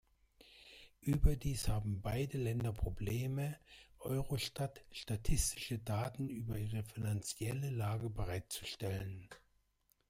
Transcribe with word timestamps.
Überdies 1.01 1.67
haben 1.67 2.01
beide 2.01 2.39
Länder 2.39 2.73
Probleme, 2.73 3.59
Eurostat 3.99 4.83
statistische 4.91 5.77
Daten 5.77 6.27
über 6.27 6.57
ihre 6.57 6.81
finanzielle 6.81 7.69
Lage 7.69 8.09
bereitzustellen. 8.09 9.29